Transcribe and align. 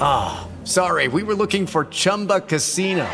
Ah, 0.00 0.46
oh, 0.46 0.64
sorry. 0.64 1.08
We 1.08 1.22
were 1.22 1.34
looking 1.34 1.66
for 1.66 1.86
Chumba 1.86 2.40
Casino. 2.40 3.08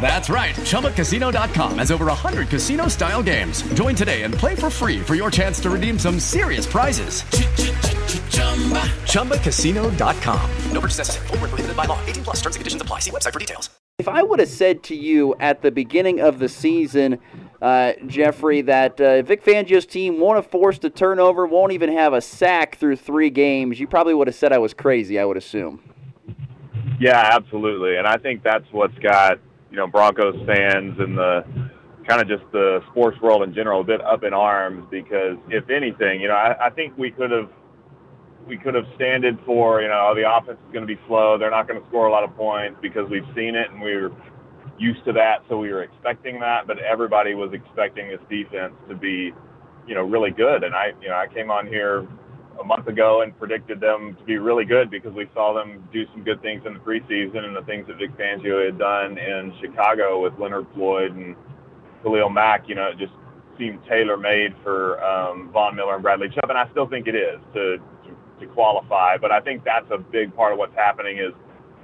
That's 0.00 0.28
right. 0.28 0.54
ChumbaCasino.com 0.54 1.78
has 1.78 1.92
over 1.92 2.06
100 2.06 2.48
casino 2.48 2.88
style 2.88 3.22
games. 3.22 3.62
Join 3.74 3.94
today 3.94 4.22
and 4.22 4.34
play 4.34 4.56
for 4.56 4.68
free 4.70 4.98
for 4.98 5.14
your 5.14 5.30
chance 5.30 5.60
to 5.60 5.70
redeem 5.70 5.98
some 5.98 6.18
serious 6.18 6.66
prizes. 6.66 7.22
ChumbaCasino.com. 9.12 10.50
No 10.72 10.80
purchase 10.80 10.98
necessary. 10.98 11.26
Full 11.28 11.38
prohibited 11.38 11.76
by 11.76 11.84
law. 11.84 12.04
18 12.06 12.24
plus 12.24 12.36
terms 12.40 12.56
and 12.56 12.60
conditions 12.60 12.82
apply. 12.82 12.98
See 12.98 13.12
website 13.12 13.32
for 13.32 13.38
details. 13.38 13.70
If 13.98 14.08
I 14.08 14.22
would 14.22 14.40
have 14.40 14.48
said 14.48 14.82
to 14.84 14.96
you 14.96 15.36
at 15.38 15.62
the 15.62 15.70
beginning 15.70 16.20
of 16.20 16.40
the 16.40 16.48
season, 16.48 17.20
uh, 17.62 17.92
Jeffrey, 18.08 18.60
that 18.62 19.00
uh, 19.00 19.22
Vic 19.22 19.44
Fangio's 19.44 19.86
team 19.86 20.18
won't 20.18 20.34
have 20.34 20.48
forced 20.48 20.84
a 20.84 20.90
turnover, 20.90 21.46
won't 21.46 21.72
even 21.72 21.92
have 21.92 22.12
a 22.12 22.20
sack 22.20 22.76
through 22.76 22.96
three 22.96 23.30
games, 23.30 23.78
you 23.78 23.86
probably 23.86 24.14
would 24.14 24.26
have 24.26 24.34
said 24.34 24.52
I 24.52 24.58
was 24.58 24.74
crazy, 24.74 25.18
I 25.18 25.24
would 25.24 25.36
assume. 25.36 25.80
Yeah, 26.98 27.30
absolutely. 27.32 27.96
And 27.96 28.06
I 28.06 28.16
think 28.16 28.42
that's 28.42 28.66
what's 28.72 28.98
got 28.98 29.38
you 29.70 29.76
know 29.76 29.86
Broncos 29.86 30.34
fans 30.44 30.98
and 30.98 31.16
the 31.16 31.44
kind 32.06 32.20
of 32.20 32.28
just 32.28 32.42
the 32.52 32.80
sports 32.90 33.20
world 33.20 33.42
in 33.44 33.54
general 33.54 33.80
a 33.80 33.84
bit 33.84 34.00
up 34.00 34.24
in 34.24 34.34
arms 34.34 34.84
because 34.90 35.38
if 35.48 35.70
anything, 35.70 36.20
you 36.20 36.28
know, 36.28 36.34
I, 36.34 36.66
I 36.66 36.70
think 36.70 36.98
we 36.98 37.10
could 37.12 37.30
have 37.30 37.48
we 38.46 38.58
could 38.58 38.74
have 38.74 38.86
standed 38.96 39.38
for 39.46 39.82
you 39.82 39.88
know 39.88 40.14
the 40.14 40.28
offense 40.28 40.58
is 40.66 40.72
going 40.72 40.86
to 40.86 40.94
be 40.94 41.00
slow, 41.06 41.38
they're 41.38 41.50
not 41.50 41.68
going 41.68 41.80
to 41.80 41.88
score 41.88 42.06
a 42.06 42.10
lot 42.10 42.24
of 42.24 42.36
points 42.36 42.76
because 42.82 43.08
we've 43.08 43.26
seen 43.36 43.54
it 43.54 43.70
and 43.70 43.80
we 43.80 43.92
are 43.92 44.10
used 44.82 45.04
to 45.04 45.12
that, 45.12 45.44
so 45.48 45.58
we 45.58 45.70
were 45.70 45.82
expecting 45.82 46.40
that. 46.40 46.66
But 46.66 46.78
everybody 46.78 47.34
was 47.34 47.52
expecting 47.52 48.08
this 48.08 48.20
defense 48.28 48.74
to 48.88 48.94
be 48.94 49.32
you 49.86 49.94
know 49.94 50.02
really 50.02 50.30
good, 50.30 50.64
and 50.64 50.74
I 50.74 50.92
you 51.00 51.08
know 51.08 51.16
I 51.16 51.26
came 51.32 51.50
on 51.50 51.66
here 51.66 52.06
a 52.60 52.64
month 52.64 52.86
ago 52.86 53.22
and 53.22 53.36
predicted 53.38 53.80
them 53.80 54.14
to 54.18 54.24
be 54.24 54.36
really 54.36 54.64
good 54.64 54.90
because 54.90 55.12
we 55.14 55.26
saw 55.32 55.54
them 55.54 55.88
do 55.92 56.04
some 56.12 56.22
good 56.22 56.42
things 56.42 56.62
in 56.66 56.74
the 56.74 56.80
preseason 56.80 57.44
and 57.44 57.56
the 57.56 57.62
things 57.62 57.86
that 57.86 57.96
Vic 57.96 58.10
Fangio 58.18 58.64
had 58.66 58.78
done 58.78 59.16
in 59.16 59.54
Chicago 59.60 60.22
with 60.22 60.34
Leonard 60.38 60.66
Floyd 60.74 61.12
and 61.16 61.34
Khalil 62.02 62.28
Mack. 62.28 62.68
You 62.68 62.74
know, 62.74 62.88
it 62.88 62.98
just 62.98 63.14
seemed 63.58 63.78
tailor 63.88 64.16
made 64.16 64.54
for 64.62 65.02
um, 65.02 65.50
Von 65.52 65.76
Miller 65.76 65.94
and 65.94 66.02
Bradley 66.02 66.28
Chubb, 66.28 66.50
and 66.50 66.58
I 66.58 66.68
still 66.72 66.88
think 66.88 67.06
it 67.06 67.14
is 67.14 67.40
to, 67.54 67.78
to 67.78 68.16
to 68.40 68.46
qualify. 68.52 69.16
But 69.16 69.32
I 69.32 69.40
think 69.40 69.64
that's 69.64 69.90
a 69.90 69.98
big 69.98 70.34
part 70.36 70.52
of 70.52 70.58
what's 70.58 70.74
happening 70.74 71.18
is 71.18 71.32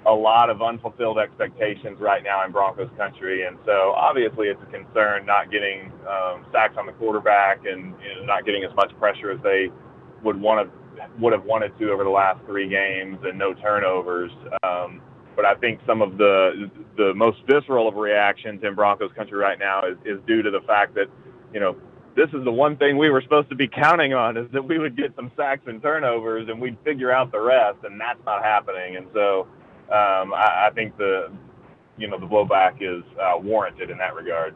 a 0.09 0.15
lot 0.15 0.49
of 0.49 0.63
unfulfilled 0.63 1.19
expectations 1.19 2.01
right 2.01 2.23
now 2.23 2.45
in 2.45 2.53
Broncos 2.53 2.91
country, 2.97 3.47
and 3.47 3.59
so 3.67 3.93
obviously 3.93 4.49
it's 4.49 4.61
a 4.63 4.71
concern 4.73 5.27
not 5.27 5.51
getting 5.51 5.93
um, 6.09 6.47
sacks 6.53 6.75
on 6.79 6.87
the 6.87 6.93
quarterback 6.93 7.67
and 7.67 7.95
you 8.01 8.15
know, 8.17 8.25
not 8.25 8.47
getting 8.47 8.65
as 8.65 8.75
much 8.75 8.91
pressure 8.99 9.31
as 9.31 9.41
they 9.43 9.69
would 10.25 10.41
want 10.41 10.67
to 10.67 10.79
would 11.21 11.33
have 11.33 11.45
wanted 11.45 11.77
to 11.79 11.91
over 11.91 12.05
the 12.05 12.11
last 12.11 12.45
three 12.47 12.69
games 12.69 13.19
and 13.23 13.39
no 13.39 13.55
turnovers. 13.55 14.33
Um, 14.63 15.01
but 15.37 15.45
I 15.45 15.55
think 15.55 15.81
some 15.87 16.03
of 16.03 16.19
the 16.19 16.71
the 16.97 17.13
most 17.15 17.39
visceral 17.49 17.87
of 17.87 17.95
reactions 17.95 18.63
in 18.65 18.75
Broncos 18.75 19.13
country 19.15 19.39
right 19.39 19.59
now 19.59 19.83
is, 19.87 19.97
is 20.05 20.19
due 20.27 20.43
to 20.43 20.51
the 20.51 20.61
fact 20.67 20.95
that 20.95 21.07
you 21.53 21.61
know 21.61 21.77
this 22.17 22.29
is 22.35 22.43
the 22.45 22.51
one 22.51 22.77
thing 22.77 22.99
we 22.99 23.11
were 23.11 23.23
supposed 23.23 23.49
to 23.51 23.55
be 23.55 23.69
counting 23.69 24.13
on 24.13 24.37
is 24.37 24.51
that 24.53 24.65
we 24.65 24.79
would 24.79 24.97
get 24.97 25.15
some 25.15 25.31
sacks 25.37 25.63
and 25.67 25.81
turnovers 25.81 26.49
and 26.49 26.61
we'd 26.61 26.77
figure 26.85 27.13
out 27.13 27.31
the 27.31 27.41
rest, 27.41 27.79
and 27.85 28.01
that's 28.01 28.19
not 28.27 28.43
happening. 28.43 28.97
And 28.97 29.07
so 29.15 29.47
um, 29.91 30.35
I, 30.35 30.69
I 30.69 30.71
think 30.75 30.97
the 30.97 31.31
you 31.97 32.09
know 32.09 32.19
the 32.19 32.27
blowback 32.27 32.77
is 32.81 33.03
uh, 33.21 33.39
warranted 33.39 33.91
in 33.91 33.99
that 33.99 34.15
regard. 34.15 34.55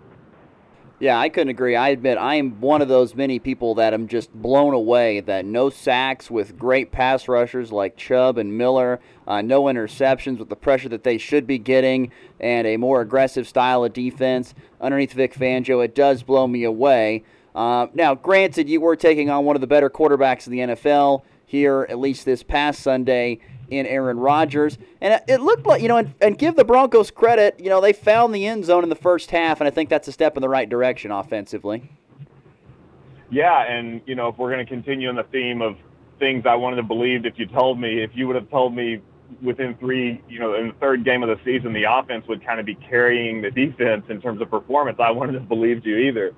Yeah, 1.02 1.18
I 1.18 1.30
couldn't 1.30 1.48
agree. 1.48 1.74
I 1.74 1.88
admit 1.88 2.16
I 2.16 2.36
am 2.36 2.60
one 2.60 2.80
of 2.80 2.86
those 2.86 3.16
many 3.16 3.40
people 3.40 3.74
that 3.74 3.92
am 3.92 4.06
just 4.06 4.32
blown 4.32 4.72
away 4.72 5.18
that 5.18 5.44
no 5.44 5.68
sacks 5.68 6.30
with 6.30 6.56
great 6.56 6.92
pass 6.92 7.26
rushers 7.26 7.72
like 7.72 7.96
Chubb 7.96 8.38
and 8.38 8.56
Miller, 8.56 9.00
uh, 9.26 9.42
no 9.42 9.64
interceptions 9.64 10.38
with 10.38 10.48
the 10.48 10.54
pressure 10.54 10.88
that 10.90 11.02
they 11.02 11.18
should 11.18 11.44
be 11.44 11.58
getting, 11.58 12.12
and 12.38 12.68
a 12.68 12.76
more 12.76 13.00
aggressive 13.00 13.48
style 13.48 13.82
of 13.82 13.92
defense 13.92 14.54
underneath 14.80 15.12
Vic 15.12 15.34
Fangio. 15.34 15.84
It 15.84 15.96
does 15.96 16.22
blow 16.22 16.46
me 16.46 16.62
away. 16.62 17.24
Uh, 17.52 17.88
now, 17.94 18.14
granted, 18.14 18.68
you 18.68 18.80
were 18.80 18.94
taking 18.94 19.28
on 19.28 19.44
one 19.44 19.56
of 19.56 19.60
the 19.60 19.66
better 19.66 19.90
quarterbacks 19.90 20.46
in 20.46 20.52
the 20.52 20.60
NFL 20.60 21.22
here, 21.44 21.84
at 21.90 21.98
least 21.98 22.24
this 22.24 22.44
past 22.44 22.80
Sunday 22.80 23.40
in 23.72 23.86
Aaron 23.86 24.18
Rodgers. 24.18 24.76
And 25.00 25.20
it 25.26 25.40
looked 25.40 25.66
like, 25.66 25.82
you 25.82 25.88
know, 25.88 25.96
and, 25.96 26.14
and, 26.20 26.38
give 26.38 26.56
the 26.56 26.64
Broncos 26.64 27.10
credit, 27.10 27.58
you 27.58 27.70
know, 27.70 27.80
they 27.80 27.92
found 27.92 28.34
the 28.34 28.46
end 28.46 28.64
zone 28.64 28.82
in 28.82 28.90
the 28.90 28.94
first 28.96 29.30
half, 29.30 29.60
and 29.60 29.66
I 29.66 29.70
think 29.70 29.88
that's 29.88 30.08
a 30.08 30.12
step 30.12 30.36
in 30.36 30.42
the 30.42 30.48
right 30.48 30.68
direction 30.68 31.10
offensively. 31.10 31.90
Yeah, 33.30 33.62
and, 33.62 34.02
you 34.06 34.14
know, 34.14 34.28
if 34.28 34.36
we're 34.36 34.52
going 34.52 34.64
to 34.64 34.70
continue 34.70 35.08
on 35.08 35.16
the 35.16 35.24
theme 35.24 35.62
of 35.62 35.76
things 36.18 36.44
I 36.46 36.54
wanted 36.54 36.76
to 36.76 36.82
believe, 36.82 37.24
if 37.24 37.38
you 37.38 37.46
told 37.46 37.80
me, 37.80 38.02
if 38.02 38.10
you 38.14 38.26
would 38.26 38.36
have 38.36 38.50
told 38.50 38.76
me 38.76 39.00
within 39.40 39.74
three, 39.76 40.20
you 40.28 40.38
know, 40.38 40.54
in 40.54 40.68
the 40.68 40.74
third 40.74 41.04
game 41.04 41.22
of 41.22 41.30
the 41.30 41.42
season, 41.44 41.72
the 41.72 41.84
offense 41.84 42.26
would 42.28 42.44
kind 42.44 42.60
of 42.60 42.66
be 42.66 42.74
carrying 42.74 43.40
the 43.40 43.50
defense 43.50 44.04
in 44.10 44.20
terms 44.20 44.42
of 44.42 44.50
performance, 44.50 44.98
I 45.00 45.10
wouldn't 45.10 45.38
have 45.38 45.48
believed 45.48 45.86
you 45.86 45.96
either. 45.96 46.34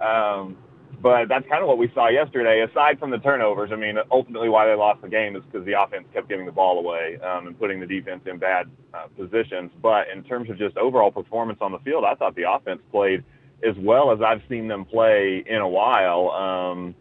Um, 0.00 0.56
but 1.00 1.28
that's 1.28 1.46
kind 1.48 1.62
of 1.62 1.68
what 1.68 1.78
we 1.78 1.90
saw 1.94 2.08
yesterday. 2.08 2.64
Aside 2.68 2.98
from 2.98 3.10
the 3.10 3.18
turnovers, 3.18 3.70
I 3.72 3.76
mean, 3.76 3.96
ultimately 4.10 4.48
why 4.48 4.66
they 4.66 4.74
lost 4.74 5.00
the 5.02 5.08
game 5.08 5.36
is 5.36 5.42
because 5.44 5.64
the 5.64 5.80
offense 5.80 6.06
kept 6.12 6.28
giving 6.28 6.46
the 6.46 6.52
ball 6.52 6.78
away 6.78 7.18
um, 7.22 7.46
and 7.46 7.58
putting 7.58 7.78
the 7.78 7.86
defense 7.86 8.22
in 8.26 8.38
bad 8.38 8.66
uh, 8.92 9.06
positions. 9.16 9.70
But 9.80 10.08
in 10.14 10.24
terms 10.24 10.50
of 10.50 10.58
just 10.58 10.76
overall 10.76 11.12
performance 11.12 11.58
on 11.60 11.72
the 11.72 11.78
field, 11.80 12.04
I 12.04 12.14
thought 12.14 12.34
the 12.34 12.50
offense 12.50 12.80
played 12.90 13.22
as 13.66 13.76
well 13.78 14.12
as 14.12 14.20
I've 14.20 14.42
seen 14.48 14.68
them 14.68 14.84
play 14.84 15.44
in 15.46 15.58
a 15.58 15.68
while. 15.68 16.30
Um, 16.30 16.94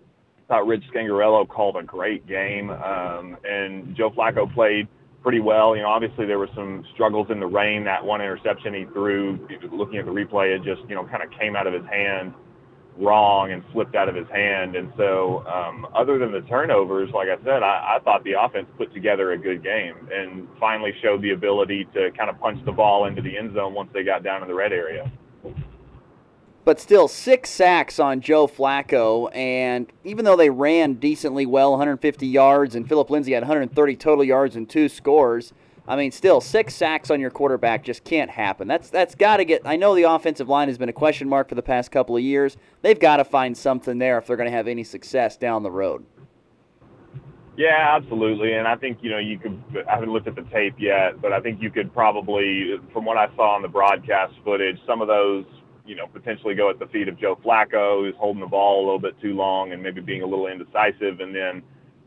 thought 0.48 0.68
Rich 0.68 0.84
Scangarello 0.94 1.48
called 1.48 1.76
a 1.76 1.84
great 1.84 2.28
game, 2.28 2.70
um, 2.70 3.38
and 3.44 3.96
Joe 3.96 4.12
Flacco 4.12 4.52
played 4.54 4.88
pretty 5.24 5.40
well. 5.40 5.76
You 5.76 5.82
know, 5.82 5.90
obviously 5.90 6.26
there 6.26 6.40
were 6.40 6.50
some 6.56 6.86
struggles 6.94 7.28
in 7.30 7.40
the 7.40 7.48
rain. 7.48 7.84
That 7.84 8.06
one 8.06 8.22
interception 8.22 8.74
he 8.74 8.86
threw, 8.86 9.48
looking 9.72 9.98
at 9.98 10.06
the 10.06 10.12
replay, 10.12 10.56
it 10.56 10.64
just 10.64 10.88
you 10.88 10.96
know 10.96 11.06
kind 11.06 11.24
of 11.24 11.32
came 11.38 11.56
out 11.56 11.68
of 11.68 11.74
his 11.74 11.86
hand 11.86 12.34
wrong 12.98 13.52
and 13.52 13.64
slipped 13.74 13.96
out 13.96 14.10
of 14.10 14.16
his 14.16 14.28
hand. 14.30 14.76
And 14.76 14.92
so, 14.98 15.46
um, 15.48 15.88
other 15.96 16.18
than 16.18 16.32
the 16.32 16.42
turnovers, 16.42 17.10
like 17.14 17.28
I 17.30 17.42
said, 17.44 17.64
I, 17.64 17.98
I 17.98 18.00
thought 18.04 18.24
the 18.24 18.34
offense 18.40 18.68
put 18.78 18.94
together 18.94 19.32
a 19.32 19.38
good 19.38 19.64
game 19.64 19.96
and 20.12 20.48
finally 20.60 20.94
showed 21.02 21.22
the 21.22 21.32
ability 21.32 21.88
to 21.94 22.12
kind 22.18 22.30
of 22.30 22.40
punch 22.40 22.64
the 22.66 22.72
ball 22.72 23.06
into 23.06 23.22
the 23.22 23.38
end 23.38 23.54
zone 23.54 23.74
once 23.74 23.90
they 23.94 24.04
got 24.04 24.24
down 24.24 24.42
in 24.42 24.48
the 24.48 24.56
red 24.56 24.74
area. 24.74 25.12
But 26.66 26.82
still, 26.82 27.08
six 27.08 27.50
sacks 27.50 27.98
on 27.98 28.20
Joe 28.20 28.46
Flacco, 28.46 29.34
and 29.34 29.88
even 30.04 30.26
though 30.26 30.36
they 30.36 30.50
ran 30.50 30.96
decently 30.96 31.46
well, 31.46 31.72
150 31.72 32.28
yards, 32.28 32.76
and 32.76 32.90
Philip 32.90 33.10
Lindsay 33.10 33.32
had 33.32 33.44
130 33.44 33.96
total 33.96 34.26
yards 34.26 34.58
and 34.58 34.70
two 34.70 34.90
scores, 34.90 35.54
I 35.88 35.96
mean, 35.96 36.12
still 36.12 36.42
six 36.42 36.76
sacks 36.76 37.10
on 37.10 37.22
your 37.22 37.30
quarterback 37.30 37.84
just 37.84 38.04
can't 38.04 38.30
happen. 38.30 38.68
That's 38.68 38.90
that's 38.90 39.16
got 39.16 39.38
to 39.38 39.46
get. 39.46 39.62
I 39.64 39.78
know 39.78 39.96
the 39.96 40.04
offensive 40.04 40.50
line 40.50 40.68
has 40.68 40.78
been 40.78 40.90
a 40.90 40.94
question 40.94 41.30
mark 41.30 41.48
for 41.48 41.56
the 41.56 41.64
past 41.64 41.92
couple 41.92 42.18
of 42.18 42.24
years. 42.24 42.58
They've 42.82 43.00
got 43.00 43.18
to 43.18 43.24
find 43.24 43.58
something 43.58 43.98
there 43.98 44.18
if 44.18 44.28
they're 44.28 44.36
going 44.36 44.50
to 44.50 44.56
have 44.56 44.68
any 44.68 44.84
success 44.84 45.38
down 45.38 45.64
the 45.64 45.72
road. 45.72 46.06
Yeah, 47.56 47.96
absolutely. 47.96 48.54
And 48.54 48.68
I 48.68 48.76
think 48.76 49.00
you 49.02 49.10
know 49.10 49.18
you 49.18 49.40
could. 49.40 49.60
I 49.90 49.96
haven't 49.96 50.12
looked 50.12 50.28
at 50.28 50.36
the 50.36 50.44
tape 50.44 50.76
yet, 50.78 51.22
but 51.22 51.32
I 51.32 51.40
think 51.40 51.62
you 51.62 51.72
could 51.72 51.94
probably, 51.94 52.76
from 52.92 53.06
what 53.06 53.18
I 53.18 53.34
saw 53.36 53.56
on 53.56 53.62
the 53.62 53.68
broadcast 53.70 54.34
footage, 54.44 54.78
some 54.86 55.02
of 55.02 55.08
those 55.08 55.46
you 55.86 55.96
know 55.96 56.06
potentially 56.08 56.54
go 56.54 56.70
at 56.70 56.80
the 56.80 56.88
feet 56.88 57.08
of 57.08 57.18
Joe 57.18 57.38
Flacco, 57.44 58.06
who's 58.06 58.16
holding 58.18 58.42
the 58.42 58.48
ball 58.48 58.82
a 58.82 58.84
little 58.86 59.00
bit 59.00 59.20
too 59.22 59.34
long 59.34 59.72
and 59.72 59.82
maybe 59.82 60.02
being 60.02 60.22
a 60.22 60.28
little 60.28 60.48
indecisive, 60.48 61.22
and 61.22 61.34
then 61.34 61.64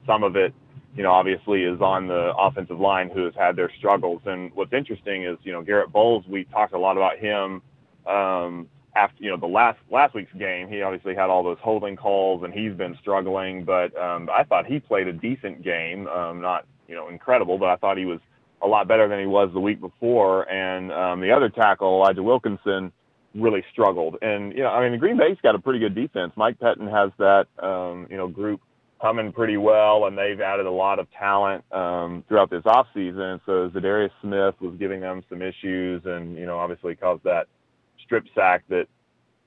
some 0.06 0.22
of 0.22 0.36
it 0.36 0.52
you 0.96 1.02
know, 1.02 1.12
obviously 1.12 1.62
is 1.62 1.80
on 1.80 2.08
the 2.08 2.34
offensive 2.36 2.80
line 2.80 3.10
who 3.10 3.24
has 3.24 3.34
had 3.34 3.56
their 3.56 3.70
struggles. 3.78 4.22
And 4.26 4.52
what's 4.54 4.72
interesting 4.72 5.24
is, 5.24 5.38
you 5.42 5.52
know, 5.52 5.62
Garett 5.62 5.92
Bolles, 5.92 6.24
we 6.26 6.44
talked 6.44 6.72
a 6.72 6.78
lot 6.78 6.96
about 6.96 7.18
him 7.18 7.62
um, 8.06 8.68
after, 8.96 9.22
you 9.22 9.30
know, 9.30 9.36
the 9.36 9.46
last 9.46 9.78
last 9.90 10.14
week's 10.14 10.32
game. 10.32 10.68
He 10.68 10.82
obviously 10.82 11.14
had 11.14 11.30
all 11.30 11.42
those 11.42 11.58
holding 11.60 11.96
calls 11.96 12.42
and 12.42 12.52
he's 12.52 12.72
been 12.72 12.96
struggling, 13.00 13.64
but 13.64 13.96
um, 13.96 14.28
I 14.32 14.42
thought 14.44 14.66
he 14.66 14.80
played 14.80 15.06
a 15.06 15.12
decent 15.12 15.62
game, 15.62 16.08
um, 16.08 16.40
not, 16.40 16.66
you 16.88 16.96
know, 16.96 17.08
incredible, 17.08 17.56
but 17.56 17.68
I 17.68 17.76
thought 17.76 17.96
he 17.96 18.06
was 18.06 18.20
a 18.62 18.66
lot 18.66 18.88
better 18.88 19.08
than 19.08 19.20
he 19.20 19.26
was 19.26 19.50
the 19.52 19.60
week 19.60 19.80
before. 19.80 20.50
And 20.50 20.92
um, 20.92 21.20
the 21.20 21.30
other 21.30 21.48
tackle, 21.48 22.02
Elijah 22.02 22.22
Wilkinson, 22.22 22.92
really 23.34 23.64
struggled. 23.72 24.16
And, 24.22 24.52
you 24.52 24.64
know, 24.64 24.70
I 24.70 24.82
mean, 24.82 24.92
the 24.92 24.98
Green 24.98 25.16
Bay's 25.16 25.38
got 25.42 25.54
a 25.54 25.58
pretty 25.60 25.78
good 25.78 25.94
defense. 25.94 26.32
Mike 26.36 26.58
Pettine 26.58 26.90
has 26.90 27.12
that, 27.18 27.46
um, 27.64 28.08
you 28.10 28.16
know, 28.16 28.26
group 28.26 28.60
coming 29.00 29.32
pretty 29.32 29.56
well, 29.56 30.06
and 30.06 30.16
they've 30.16 30.40
added 30.40 30.66
a 30.66 30.70
lot 30.70 30.98
of 30.98 31.06
talent 31.18 31.64
um, 31.72 32.24
throughout 32.28 32.50
this 32.50 32.62
offseason. 32.64 33.40
So 33.46 33.70
Za'Darius 33.70 34.10
Smith 34.22 34.54
was 34.60 34.74
giving 34.78 35.00
them 35.00 35.22
some 35.28 35.42
issues, 35.42 36.02
and 36.04 36.36
you 36.36 36.46
know 36.46 36.58
obviously 36.58 36.94
caused 36.94 37.24
that 37.24 37.46
strip 38.04 38.24
sack 38.34 38.64
that 38.68 38.86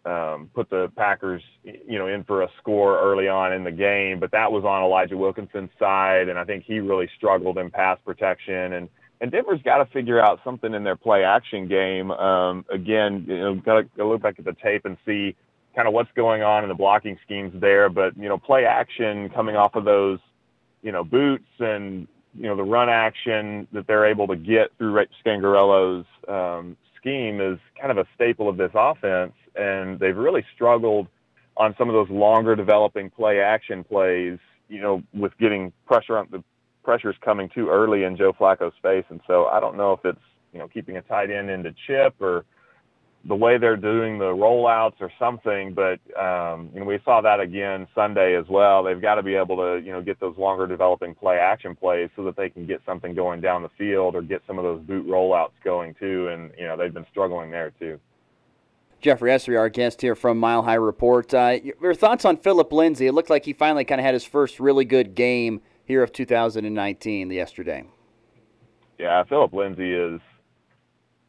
um, 0.05 0.50
put 0.53 0.69
the 0.69 0.91
Packers, 0.97 1.41
you 1.63 1.97
know, 1.97 2.07
in 2.07 2.23
for 2.25 2.41
a 2.41 2.50
score 2.59 3.00
early 3.00 3.27
on 3.27 3.53
in 3.53 3.63
the 3.63 3.71
game. 3.71 4.19
But 4.19 4.31
that 4.31 4.51
was 4.51 4.65
on 4.65 4.83
Elijah 4.83 5.15
Wilkinson's 5.15 5.69
side, 5.79 6.27
and 6.29 6.38
I 6.38 6.44
think 6.44 6.63
he 6.65 6.79
really 6.79 7.09
struggled 7.17 7.57
in 7.57 7.69
pass 7.69 7.97
protection. 8.06 8.73
And 8.73 8.89
and 9.21 9.31
Denver's 9.31 9.61
got 9.63 9.77
to 9.77 9.85
figure 9.94 10.19
out 10.19 10.41
something 10.44 10.73
in 10.73 10.83
their 10.83 10.97
play 10.97 11.23
action 11.23 11.67
game. 11.67 12.11
Um, 12.11 12.65
again, 12.69 13.25
you 13.27 13.38
know, 13.38 13.56
got 13.56 13.85
to 13.95 14.06
look 14.06 14.21
back 14.21 14.35
at 14.39 14.45
the 14.45 14.56
tape 14.61 14.83
and 14.85 14.97
see 15.06 15.35
kind 15.75 15.87
of 15.87 15.93
what's 15.93 16.11
going 16.15 16.43
on 16.43 16.63
in 16.63 16.69
the 16.69 16.75
blocking 16.75 17.17
schemes 17.25 17.53
there. 17.59 17.89
But 17.89 18.17
you 18.17 18.29
know, 18.29 18.37
play 18.37 18.65
action 18.65 19.29
coming 19.29 19.55
off 19.55 19.75
of 19.75 19.85
those, 19.85 20.19
you 20.81 20.91
know, 20.91 21.03
boots 21.03 21.47
and 21.59 22.07
you 22.35 22.43
know 22.43 22.55
the 22.55 22.63
run 22.63 22.89
action 22.89 23.67
that 23.73 23.87
they're 23.87 24.05
able 24.05 24.27
to 24.27 24.35
get 24.35 24.71
through 24.77 24.91
Rich 24.91 25.11
Scangarello's 25.25 26.05
um, 26.27 26.77
scheme 26.97 27.41
is 27.41 27.59
kind 27.79 27.91
of 27.91 27.97
a 27.97 28.07
staple 28.15 28.49
of 28.49 28.57
this 28.57 28.71
offense, 28.73 29.33
and 29.55 29.99
they've 29.99 30.17
really 30.17 30.43
struggled 30.55 31.07
on 31.57 31.75
some 31.77 31.89
of 31.89 31.93
those 31.93 32.09
longer 32.09 32.55
developing 32.55 33.09
play 33.09 33.39
action 33.39 33.83
plays. 33.83 34.39
You 34.69 34.81
know, 34.81 35.03
with 35.13 35.37
getting 35.37 35.71
pressure 35.85 36.17
on 36.17 36.27
the 36.31 36.43
pressures 36.83 37.15
coming 37.23 37.49
too 37.49 37.69
early 37.69 38.03
in 38.03 38.17
Joe 38.17 38.33
Flacco's 38.33 38.73
face, 38.81 39.05
and 39.09 39.21
so 39.27 39.45
I 39.45 39.59
don't 39.59 39.77
know 39.77 39.93
if 39.93 39.99
it's 40.03 40.19
you 40.51 40.59
know 40.59 40.67
keeping 40.67 40.97
a 40.97 41.01
tight 41.01 41.29
end 41.29 41.49
into 41.49 41.73
chip 41.87 42.15
or 42.19 42.45
the 43.25 43.35
way 43.35 43.57
they're 43.57 43.77
doing 43.77 44.17
the 44.19 44.25
rollouts 44.25 44.99
or 44.99 45.11
something. 45.17 45.73
But 45.73 45.99
um, 46.21 46.69
you 46.73 46.81
know, 46.81 46.85
we 46.85 46.99
saw 47.05 47.21
that 47.21 47.39
again 47.39 47.87
Sunday 47.95 48.35
as 48.35 48.45
well. 48.49 48.83
They've 48.83 49.01
got 49.01 49.15
to 49.15 49.23
be 49.23 49.35
able 49.35 49.55
to 49.57 49.81
you 49.83 49.91
know 49.91 50.01
get 50.01 50.19
those 50.19 50.37
longer 50.37 50.67
developing 50.67 51.15
play 51.15 51.37
action 51.37 51.75
plays 51.75 52.09
so 52.15 52.23
that 52.25 52.35
they 52.35 52.49
can 52.49 52.65
get 52.65 52.81
something 52.85 53.13
going 53.13 53.41
down 53.41 53.63
the 53.63 53.69
field 53.77 54.15
or 54.15 54.21
get 54.21 54.41
some 54.45 54.57
of 54.57 54.63
those 54.63 54.81
boot 54.81 55.07
rollouts 55.07 55.53
going 55.63 55.95
too. 55.95 56.27
And 56.27 56.51
you 56.57 56.65
know 56.65 56.75
they've 56.75 56.93
been 56.93 57.07
struggling 57.11 57.51
there 57.51 57.71
too. 57.79 57.99
Jeffrey 58.99 59.31
Esri, 59.31 59.59
our 59.59 59.67
guest 59.67 59.99
here 59.99 60.15
from 60.15 60.37
Mile 60.37 60.63
High 60.63 60.75
Report. 60.75 61.33
Uh, 61.33 61.59
your 61.81 61.93
thoughts 61.93 62.23
on 62.23 62.37
Philip 62.37 62.71
Lindsay? 62.71 63.05
It 63.05 63.11
looked 63.11 63.29
like 63.29 63.43
he 63.43 63.51
finally 63.51 63.83
kind 63.83 63.99
of 63.99 64.05
had 64.05 64.13
his 64.13 64.23
first 64.23 64.61
really 64.61 64.85
good 64.85 65.13
game 65.13 65.61
here 65.83 66.01
of 66.03 66.13
2019 66.13 67.29
yesterday. 67.29 67.83
Yeah, 68.97 69.23
Philip 69.25 69.51
Lindsay 69.51 69.93
is 69.93 70.21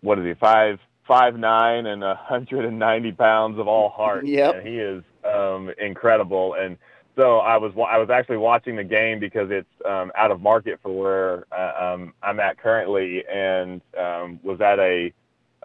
what 0.03 0.21
is 0.21 0.25
he 0.25 0.35
five 0.35 0.79
five 1.07 1.37
nine 1.37 1.87
and 1.87 2.03
a 2.03 2.15
hundred 2.15 2.65
and 2.65 2.79
ninety 2.79 3.13
pounds 3.13 3.59
of 3.59 3.69
all 3.69 3.91
heart. 3.91 4.27
Yep. 4.35 4.55
And 4.57 4.67
he 4.67 4.79
is 4.79 5.03
um, 5.25 5.71
incredible. 5.79 6.55
And 6.55 6.77
so 7.17 7.39
I 7.39 7.57
was 7.57 7.73
I 7.77 7.99
was 7.99 8.11
actually 8.11 8.39
watching 8.39 8.77
the 8.77 8.85
game 8.85 9.21
because 9.21 9.49
it's 9.51 9.69
um, 9.85 10.11
out 10.17 10.31
of 10.31 10.41
market 10.41 10.81
for 10.83 10.93
where 10.93 11.45
uh, 11.57 11.93
um, 11.93 12.13
I'm 12.23 12.41
at 12.41 12.59
currently, 12.59 13.23
and 13.33 13.81
um, 13.99 14.41
was 14.43 14.61
at 14.61 14.79
a 14.81 15.13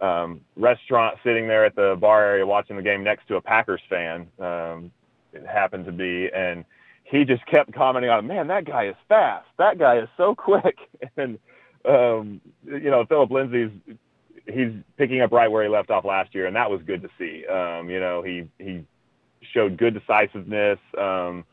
um, 0.01 0.41
restaurant 0.56 1.18
sitting 1.24 1.47
there 1.47 1.65
at 1.65 1.75
the 1.75 1.97
bar 2.00 2.24
area 2.24 2.45
watching 2.45 2.75
the 2.75 2.83
game 2.83 3.03
next 3.03 3.27
to 3.30 3.36
a 3.36 3.41
Packers 3.41 3.81
fan. 3.89 4.27
Um, 4.39 4.91
it 5.33 5.45
happened 5.45 5.86
to 5.86 5.91
be, 5.91 6.30
and 6.33 6.65
he 7.03 7.25
just 7.25 7.45
kept 7.47 7.74
commenting 7.74 8.12
on, 8.12 8.27
"Man, 8.27 8.47
that 8.47 8.65
guy 8.65 8.88
is 8.88 8.95
fast. 9.07 9.47
That 9.57 9.80
guy 9.80 10.00
is 10.00 10.09
so 10.18 10.36
quick." 10.36 10.77
And 11.18 11.39
um, 11.86 12.41
you 12.65 12.91
know, 12.91 13.06
Philip 13.06 13.31
Lindsay's 13.31 13.71
he's 14.51 14.72
picking 14.98 15.22
up 15.22 15.31
right 15.31 15.50
where 15.50 15.63
he 15.63 15.69
left 15.69 15.90
off 15.90 16.06
last 16.06 16.34
year, 16.34 16.46
and 16.46 16.56
that 16.56 16.69
was 16.69 16.81
good 16.86 17.01
to 17.01 17.10
see. 17.18 17.46
Um, 17.48 17.90
you 17.90 18.00
know, 18.00 18.22
he 18.22 18.48
he 18.60 18.86
showed 19.54 19.78
good 19.78 19.94
decisiveness. 19.94 20.80
Um, 20.98 21.46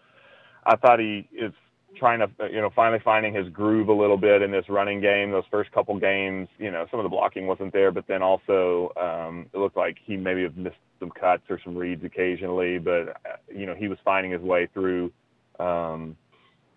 I 0.65 0.77
thought 0.77 0.99
he 0.99 1.29
is 1.33 1.53
trying 1.97 2.19
to, 2.21 2.29
you 2.51 2.61
know, 2.61 2.71
finally 2.75 3.01
finding 3.03 3.33
his 3.33 3.49
groove 3.49 3.89
a 3.89 3.93
little 3.93 4.17
bit 4.17 4.43
in 4.43 4.51
this 4.51 4.69
running 4.69 5.01
game. 5.01 5.31
Those 5.31 5.45
first 5.51 5.73
couple 5.73 5.99
games, 5.99 6.49
you 6.59 6.71
know, 6.71 6.87
some 6.91 7.01
of 7.01 7.05
the 7.05 7.09
blocking 7.11 7.47
wasn't 7.47 7.73
there, 7.73 7.91
but 7.91 8.07
then 8.07 8.23
also 8.23 8.93
um, 9.01 9.47
it 9.53 9.59
looked 9.59 9.77
like 9.77 9.97
he 10.05 10.17
maybe 10.17 10.43
have 10.43 10.57
missed 10.57 10.77
some 11.01 11.11
cuts 11.11 11.45
or 11.49 11.61
some 11.63 11.77
reads 11.77 12.05
occasionally, 12.05 12.79
but 12.79 13.09
uh, 13.09 13.37
you 13.55 13.67
know, 13.67 13.75
he 13.75 13.89
was 13.89 13.99
finding 14.05 14.33
his 14.33 14.43
way 14.43 14.69
through. 14.73 15.13
Um, 15.59 16.17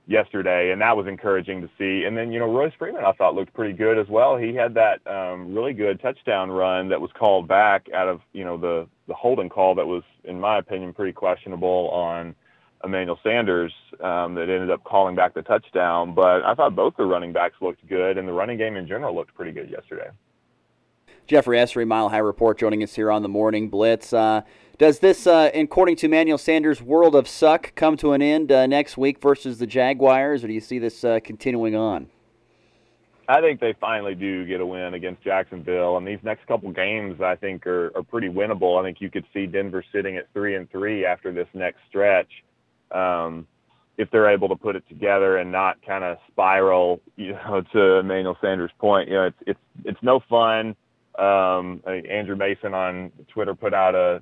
yesterday, 0.09 0.71
and 0.71 0.81
that 0.81 0.97
was 0.97 1.05
encouraging 1.07 1.61
to 1.61 1.69
see. 1.77 2.05
And 2.05 2.17
then, 2.17 2.31
you 2.31 2.39
know, 2.39 2.51
Royce 2.51 2.73
Freeman, 2.79 3.05
I 3.05 3.11
thought 3.11 3.35
looked 3.35 3.53
pretty 3.53 3.73
good 3.73 3.99
as 3.99 4.07
well. 4.09 4.37
He 4.37 4.55
had 4.55 4.73
that 4.73 5.05
um, 5.05 5.53
really 5.53 5.73
good 5.73 6.01
touchdown 6.01 6.49
run 6.49 6.89
that 6.89 6.99
was 6.99 7.11
called 7.17 7.47
back 7.47 7.85
out 7.93 8.07
of, 8.07 8.21
you 8.33 8.43
know, 8.43 8.57
the 8.57 8.87
the 9.07 9.13
holding 9.13 9.49
call 9.49 9.75
that 9.75 9.87
was, 9.87 10.03
in 10.23 10.39
my 10.39 10.57
opinion, 10.57 10.93
pretty 10.93 11.13
questionable 11.13 11.89
on 11.89 12.35
Emmanuel 12.83 13.19
Sanders 13.23 13.73
um, 14.03 14.35
that 14.35 14.49
ended 14.49 14.69
up 14.71 14.83
calling 14.83 15.15
back 15.15 15.33
the 15.33 15.41
touchdown. 15.41 16.13
But 16.13 16.43
I 16.43 16.53
thought 16.55 16.75
both 16.75 16.95
the 16.97 17.05
running 17.05 17.33
backs 17.33 17.55
looked 17.61 17.87
good, 17.87 18.17
and 18.17 18.27
the 18.27 18.33
running 18.33 18.57
game 18.57 18.75
in 18.75 18.87
general 18.87 19.15
looked 19.15 19.35
pretty 19.35 19.51
good 19.51 19.69
yesterday. 19.69 20.09
Jeffrey 21.27 21.57
Esri, 21.57 21.87
Mile 21.87 22.09
High 22.09 22.17
Report, 22.17 22.57
joining 22.57 22.83
us 22.83 22.95
here 22.95 23.11
on 23.11 23.21
the 23.21 23.29
Morning 23.29 23.69
Blitz. 23.69 24.13
Uh, 24.13 24.41
does 24.77 24.99
this, 24.99 25.27
uh, 25.27 25.51
according 25.53 25.97
to 25.97 26.05
Emmanuel 26.05 26.37
Sanders' 26.37 26.81
world 26.81 27.13
of 27.13 27.27
suck, 27.27 27.75
come 27.75 27.97
to 27.97 28.13
an 28.13 28.21
end 28.21 28.51
uh, 28.51 28.65
next 28.65 28.97
week 28.97 29.21
versus 29.21 29.59
the 29.59 29.67
Jaguars, 29.67 30.43
or 30.43 30.47
do 30.47 30.53
you 30.53 30.61
see 30.61 30.79
this 30.79 31.03
uh, 31.03 31.19
continuing 31.23 31.75
on? 31.75 32.07
I 33.29 33.41
think 33.41 33.59
they 33.59 33.75
finally 33.79 34.15
do 34.15 34.43
get 34.45 34.59
a 34.59 34.65
win 34.65 34.95
against 34.95 35.21
Jacksonville, 35.21 35.97
and 35.97 36.07
these 36.07 36.17
next 36.23 36.47
couple 36.47 36.71
games 36.71 37.21
I 37.21 37.35
think 37.35 37.67
are, 37.67 37.95
are 37.95 38.01
pretty 38.01 38.27
winnable. 38.27 38.79
I 38.79 38.83
think 38.83 39.01
you 39.01 39.11
could 39.11 39.25
see 39.35 39.45
Denver 39.45 39.83
sitting 39.91 40.17
at 40.17 40.33
three 40.33 40.55
and 40.55 40.69
three 40.71 41.05
after 41.05 41.31
this 41.31 41.47
next 41.53 41.77
stretch, 41.87 42.31
um, 42.91 43.45
if 43.99 44.09
they're 44.09 44.31
able 44.31 44.49
to 44.49 44.55
put 44.55 44.75
it 44.75 44.83
together 44.89 45.37
and 45.37 45.51
not 45.51 45.77
kind 45.85 46.03
of 46.03 46.17
spiral. 46.31 47.01
You 47.17 47.33
know, 47.33 47.61
to 47.73 47.81
Emmanuel 47.97 48.35
Sanders' 48.41 48.71
point, 48.79 49.09
you 49.09 49.13
know, 49.13 49.25
it's 49.25 49.43
it's 49.45 49.59
it's 49.85 50.01
no 50.01 50.21
fun. 50.27 50.75
Um, 51.17 51.81
Andrew 51.85 52.35
Mason 52.35 52.73
on 52.73 53.11
Twitter 53.33 53.55
put 53.55 53.73
out 53.73 53.95
a 53.95 54.21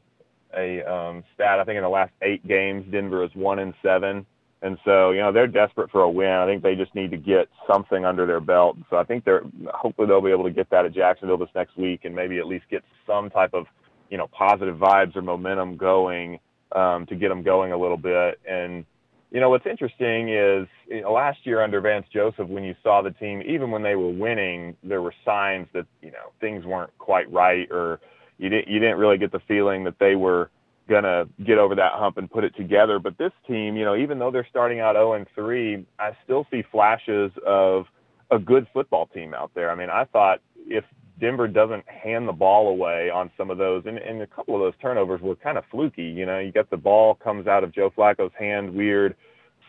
a 0.56 0.82
um, 0.90 1.24
stat. 1.34 1.60
I 1.60 1.64
think 1.64 1.78
in 1.78 1.84
the 1.84 1.90
last 1.90 2.12
eight 2.22 2.46
games, 2.48 2.86
Denver 2.92 3.24
is 3.24 3.32
one 3.36 3.60
in 3.60 3.74
seven, 3.84 4.26
and 4.62 4.78
so 4.86 5.12
you 5.12 5.20
know 5.20 5.32
they're 5.32 5.48
desperate 5.48 5.92
for 5.92 6.02
a 6.02 6.10
win. 6.10 6.30
I 6.30 6.46
think 6.46 6.64
they 6.64 6.76
just 6.76 6.96
need 6.96 7.12
to 7.12 7.18
get 7.18 7.48
something 7.72 8.06
under 8.06 8.26
their 8.26 8.40
belt. 8.40 8.78
So 8.90 8.98
I 8.98 9.04
think 9.04 9.26
they're 9.26 9.44
hopefully 9.74 10.08
they'll 10.08 10.22
be 10.22 10.32
able 10.32 10.46
to 10.46 10.52
get 10.52 10.70
that 10.70 10.86
at 10.86 10.94
Jacksonville 10.94 11.38
this 11.38 11.50
next 11.54 11.78
week, 11.78 12.06
and 12.06 12.16
maybe 12.16 12.40
at 12.40 12.48
least 12.48 12.66
get 12.70 12.84
some 13.06 13.30
type 13.30 13.54
of 13.54 13.66
you 14.10 14.18
know 14.18 14.28
positive 14.28 14.78
vibes 14.78 15.16
or 15.16 15.22
momentum 15.22 15.78
going 15.78 16.40
um, 16.74 17.06
to 17.08 17.16
get 17.16 17.30
them 17.30 17.44
going 17.44 17.72
a 17.72 17.78
little 17.78 17.98
bit. 17.98 18.40
And 18.50 18.86
you 19.32 19.40
know 19.40 19.50
what's 19.50 19.66
interesting 19.66 20.30
is 20.30 20.68
you 20.88 21.02
know, 21.02 21.12
last 21.12 21.40
year 21.44 21.62
under 21.62 21.82
Vance 21.82 22.08
Joseph, 22.12 22.48
when 22.48 22.64
you 22.64 22.76
saw 22.82 23.02
the 23.02 23.12
team, 23.12 23.42
even 23.46 23.72
when 23.72 23.84
they 23.84 23.96
were 23.96 24.10
winning, 24.10 24.76
there 24.84 25.02
were 25.02 25.14
signs 25.26 25.68
that 25.74 25.86
you 26.02 26.12
know 26.12 26.32
things 26.40 26.66
weren't 26.66 26.96
quite 26.98 27.32
right 27.32 27.70
or 27.72 28.00
you 28.38 28.50
didn't 28.50 28.68
you 28.68 28.80
didn't 28.80 28.98
really 28.98 29.18
get 29.18 29.32
the 29.32 29.42
feeling 29.48 29.84
that 29.84 30.00
they 30.00 30.16
were 30.16 30.50
gonna 30.88 31.26
get 31.46 31.58
over 31.58 31.76
that 31.76 31.94
hump 31.94 32.18
and 32.18 32.32
put 32.32 32.44
it 32.44 32.56
together. 32.56 33.00
But 33.00 33.18
this 33.18 33.34
team, 33.46 33.76
you 33.76 33.84
know, 33.84 33.96
even 33.96 34.20
though 34.20 34.32
they're 34.32 34.48
starting 34.50 34.80
out 34.80 34.96
0 34.96 35.14
and 35.14 35.28
3, 35.36 35.86
I 36.00 36.12
still 36.24 36.48
see 36.50 36.64
flashes 36.72 37.32
of 37.46 37.86
a 38.32 38.40
good 38.40 38.68
football 38.74 39.08
team 39.08 39.34
out 39.34 39.52
there. 39.54 39.70
I 39.70 39.76
mean, 39.76 39.90
I 39.90 40.06
thought 40.06 40.40
if 40.66 40.86
Denver 41.20 41.48
doesn't 41.48 41.88
hand 41.90 42.28
the 42.28 42.34
ball 42.34 42.70
away 42.70 43.10
on 43.10 43.32
some 43.38 43.50
of 43.50 43.58
those, 43.58 43.84
and, 43.86 43.98
and 43.98 44.22
a 44.22 44.28
couple 44.28 44.56
of 44.56 44.62
those 44.62 44.80
turnovers 44.82 45.22
were 45.22 45.36
kind 45.36 45.58
of 45.58 45.64
fluky. 45.72 46.04
You 46.04 46.26
know, 46.26 46.40
you 46.40 46.52
get 46.52 46.70
the 46.70 46.78
ball 46.78 47.16
comes 47.16 47.48
out 47.48 47.64
of 47.64 47.74
Joe 47.74 47.92
Flacco's 47.96 48.32
hand 48.38 48.74
weird, 48.74 49.16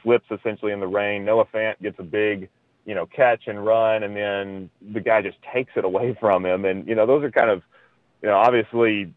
slips 0.02 0.26
essentially 0.30 0.72
in 0.72 0.80
the 0.80 0.86
rain. 0.86 1.24
Noah 1.24 1.46
Fant 1.46 1.80
gets 1.80 1.98
a 1.98 2.02
big, 2.02 2.48
you 2.84 2.94
know, 2.94 3.06
catch 3.06 3.44
and 3.46 3.64
run, 3.64 4.02
and 4.02 4.14
then 4.14 4.70
the 4.92 5.00
guy 5.00 5.22
just 5.22 5.38
takes 5.54 5.72
it 5.76 5.84
away 5.84 6.16
from 6.20 6.44
him. 6.44 6.64
And 6.64 6.86
you 6.86 6.94
know, 6.94 7.06
those 7.06 7.24
are 7.24 7.30
kind 7.30 7.50
of, 7.50 7.62
you 8.22 8.28
know, 8.28 8.36
obviously 8.36 9.14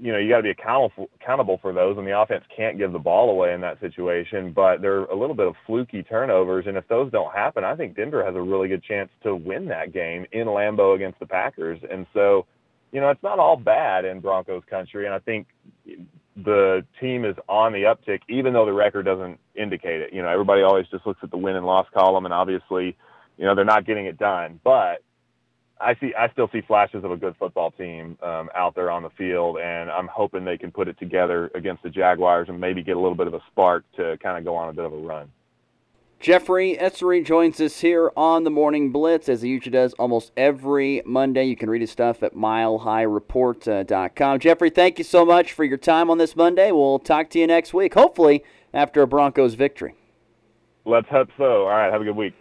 you 0.00 0.12
know, 0.12 0.18
you 0.18 0.28
got 0.28 0.38
to 0.38 0.42
be 0.42 0.50
accountable 0.50 1.08
accountable 1.20 1.58
for 1.60 1.72
those, 1.72 1.98
and 1.98 2.06
the 2.06 2.18
offense 2.18 2.44
can't 2.54 2.78
give 2.78 2.92
the 2.92 2.98
ball 2.98 3.30
away 3.30 3.52
in 3.52 3.60
that 3.60 3.80
situation. 3.80 4.52
But 4.52 4.80
they're 4.80 5.04
a 5.04 5.16
little 5.16 5.34
bit 5.34 5.46
of 5.46 5.54
fluky 5.66 6.02
turnovers, 6.02 6.66
and 6.66 6.76
if 6.76 6.86
those 6.88 7.10
don't 7.12 7.32
happen, 7.32 7.64
I 7.64 7.76
think 7.76 7.96
Denver 7.96 8.24
has 8.24 8.34
a 8.34 8.40
really 8.40 8.68
good 8.68 8.82
chance 8.82 9.10
to 9.22 9.34
win 9.34 9.66
that 9.66 9.92
game 9.92 10.26
in 10.32 10.46
Lambeau 10.46 10.94
against 10.94 11.18
the 11.18 11.26
Packers. 11.26 11.78
And 11.90 12.06
so, 12.12 12.46
you 12.92 13.00
know, 13.00 13.10
it's 13.10 13.22
not 13.22 13.38
all 13.38 13.56
bad 13.56 14.04
in 14.04 14.20
Broncos 14.20 14.62
country, 14.68 15.06
and 15.06 15.14
I 15.14 15.18
think 15.18 15.46
the 16.36 16.84
team 17.00 17.24
is 17.24 17.36
on 17.48 17.72
the 17.72 17.82
uptick, 17.82 18.20
even 18.28 18.52
though 18.52 18.64
the 18.64 18.72
record 18.72 19.04
doesn't 19.04 19.38
indicate 19.54 20.00
it. 20.00 20.12
You 20.12 20.22
know, 20.22 20.28
everybody 20.28 20.62
always 20.62 20.86
just 20.90 21.06
looks 21.06 21.20
at 21.22 21.30
the 21.30 21.36
win 21.36 21.56
and 21.56 21.66
loss 21.66 21.86
column, 21.92 22.24
and 22.24 22.34
obviously, 22.34 22.96
you 23.36 23.44
know, 23.44 23.54
they're 23.54 23.64
not 23.64 23.86
getting 23.86 24.06
it 24.06 24.18
done, 24.18 24.60
but 24.64 25.02
I 25.82 25.94
see. 26.00 26.14
I 26.18 26.30
still 26.30 26.48
see 26.52 26.62
flashes 26.62 27.04
of 27.04 27.10
a 27.10 27.16
good 27.16 27.34
football 27.38 27.72
team 27.72 28.16
um, 28.22 28.48
out 28.54 28.74
there 28.74 28.90
on 28.90 29.02
the 29.02 29.10
field, 29.10 29.58
and 29.58 29.90
I'm 29.90 30.06
hoping 30.06 30.44
they 30.44 30.56
can 30.56 30.70
put 30.70 30.88
it 30.88 30.98
together 30.98 31.50
against 31.54 31.82
the 31.82 31.90
Jaguars 31.90 32.48
and 32.48 32.60
maybe 32.60 32.82
get 32.82 32.96
a 32.96 33.00
little 33.00 33.16
bit 33.16 33.26
of 33.26 33.34
a 33.34 33.40
spark 33.50 33.84
to 33.96 34.16
kind 34.22 34.38
of 34.38 34.44
go 34.44 34.54
on 34.54 34.68
a 34.68 34.72
bit 34.72 34.84
of 34.84 34.92
a 34.92 34.98
run. 34.98 35.30
Jeffrey 36.20 36.78
Essery 36.80 37.26
joins 37.26 37.60
us 37.60 37.80
here 37.80 38.12
on 38.16 38.44
the 38.44 38.50
Morning 38.50 38.92
Blitz, 38.92 39.28
as 39.28 39.42
he 39.42 39.48
usually 39.48 39.72
does 39.72 39.92
almost 39.94 40.30
every 40.36 41.02
Monday. 41.04 41.46
You 41.46 41.56
can 41.56 41.68
read 41.68 41.80
his 41.80 41.90
stuff 41.90 42.22
at 42.22 42.34
milehighreport.com. 42.34 44.38
Jeffrey, 44.38 44.70
thank 44.70 44.98
you 44.98 45.04
so 45.04 45.24
much 45.24 45.52
for 45.52 45.64
your 45.64 45.78
time 45.78 46.10
on 46.10 46.18
this 46.18 46.36
Monday. 46.36 46.70
We'll 46.70 47.00
talk 47.00 47.28
to 47.30 47.40
you 47.40 47.48
next 47.48 47.74
week, 47.74 47.94
hopefully 47.94 48.44
after 48.72 49.02
a 49.02 49.08
Broncos 49.08 49.54
victory. 49.54 49.96
Let's 50.84 51.08
hope 51.08 51.30
so. 51.36 51.62
All 51.62 51.70
right, 51.70 51.92
have 51.92 52.00
a 52.00 52.04
good 52.04 52.16
week. 52.16 52.34